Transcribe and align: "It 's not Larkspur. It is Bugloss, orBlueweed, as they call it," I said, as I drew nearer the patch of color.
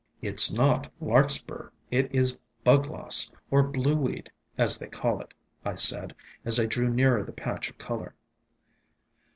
"It 0.19 0.39
's 0.39 0.51
not 0.51 0.91
Larkspur. 0.99 1.69
It 1.91 2.09
is 2.11 2.35
Bugloss, 2.63 3.31
orBlueweed, 3.51 4.29
as 4.57 4.79
they 4.79 4.87
call 4.87 5.21
it," 5.21 5.35
I 5.63 5.75
said, 5.75 6.15
as 6.43 6.59
I 6.59 6.65
drew 6.65 6.89
nearer 6.89 7.21
the 7.21 7.31
patch 7.31 7.69
of 7.69 7.77
color. 7.77 8.15